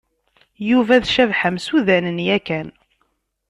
[0.69, 2.67] Yuba d Cabḥa msudanen yakan.